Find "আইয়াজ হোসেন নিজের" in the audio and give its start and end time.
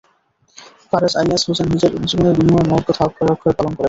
1.17-1.91